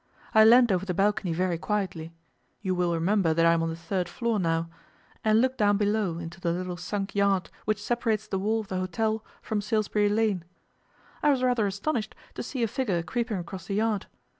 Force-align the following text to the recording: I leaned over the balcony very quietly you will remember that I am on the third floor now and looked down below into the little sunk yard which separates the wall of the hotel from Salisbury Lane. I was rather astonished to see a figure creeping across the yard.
I 0.33 0.43
leaned 0.45 0.71
over 0.71 0.83
the 0.83 0.95
balcony 0.95 1.31
very 1.31 1.59
quietly 1.59 2.11
you 2.63 2.73
will 2.73 2.91
remember 2.95 3.35
that 3.35 3.45
I 3.45 3.53
am 3.53 3.61
on 3.61 3.69
the 3.69 3.75
third 3.75 4.09
floor 4.09 4.39
now 4.39 4.67
and 5.23 5.39
looked 5.39 5.59
down 5.59 5.77
below 5.77 6.17
into 6.17 6.41
the 6.41 6.51
little 6.51 6.75
sunk 6.75 7.13
yard 7.13 7.51
which 7.65 7.79
separates 7.83 8.25
the 8.27 8.39
wall 8.39 8.61
of 8.61 8.69
the 8.69 8.79
hotel 8.79 9.23
from 9.43 9.61
Salisbury 9.61 10.09
Lane. 10.09 10.43
I 11.21 11.29
was 11.29 11.43
rather 11.43 11.67
astonished 11.67 12.15
to 12.33 12.41
see 12.41 12.63
a 12.63 12.67
figure 12.67 13.03
creeping 13.03 13.37
across 13.37 13.67
the 13.67 13.75
yard. 13.75 14.07